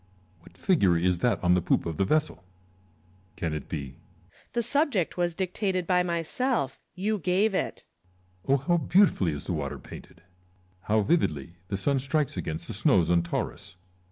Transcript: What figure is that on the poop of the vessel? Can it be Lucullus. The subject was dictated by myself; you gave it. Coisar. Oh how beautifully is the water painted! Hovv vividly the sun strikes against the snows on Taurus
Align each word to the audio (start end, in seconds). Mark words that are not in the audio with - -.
What 0.39 0.57
figure 0.57 0.97
is 0.97 1.19
that 1.19 1.43
on 1.43 1.53
the 1.53 1.61
poop 1.61 1.85
of 1.85 1.97
the 1.97 2.05
vessel? 2.05 2.43
Can 3.35 3.53
it 3.53 3.69
be 3.69 3.77
Lucullus. 3.77 4.51
The 4.53 4.63
subject 4.63 5.15
was 5.15 5.35
dictated 5.35 5.85
by 5.85 6.01
myself; 6.01 6.79
you 6.95 7.19
gave 7.19 7.53
it. 7.53 7.85
Coisar. 8.43 8.51
Oh 8.51 8.57
how 8.57 8.77
beautifully 8.77 9.31
is 9.33 9.43
the 9.43 9.53
water 9.53 9.77
painted! 9.77 10.23
Hovv 10.89 11.05
vividly 11.05 11.57
the 11.67 11.77
sun 11.77 11.99
strikes 11.99 12.35
against 12.35 12.67
the 12.67 12.73
snows 12.73 13.11
on 13.11 13.21
Taurus 13.21 13.75